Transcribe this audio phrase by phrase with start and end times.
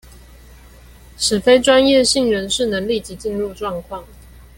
[1.15, 4.03] 使非專業性人士能立即進入狀況